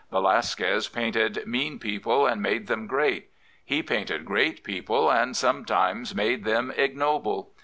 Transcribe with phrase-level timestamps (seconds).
[0.09, 3.29] Velasquez painted mean people and made them great.
[3.63, 7.51] He painted great people and sometimes made them ignoble.